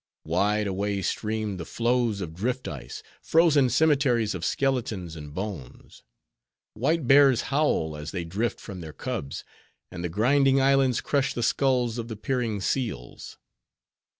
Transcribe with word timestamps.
Wide 0.25 0.65
away 0.65 1.03
stream 1.03 1.57
the 1.57 1.63
floes 1.63 2.21
of 2.21 2.33
drift 2.33 2.67
ice, 2.67 3.03
frozen 3.21 3.69
cemeteries 3.69 4.33
of 4.33 4.43
skeletons 4.43 5.15
and 5.15 5.31
bones. 5.31 6.01
White 6.73 7.05
bears 7.05 7.41
howl 7.53 7.95
as 7.95 8.09
they 8.09 8.23
drift 8.25 8.59
from 8.59 8.81
their 8.81 8.93
cubs; 8.93 9.43
and 9.91 10.03
the 10.03 10.09
grinding 10.09 10.59
islands 10.59 11.01
crush 11.01 11.35
the 11.35 11.43
skulls 11.43 11.99
of 11.99 12.07
the 12.07 12.17
peering 12.17 12.61
seals. 12.61 13.37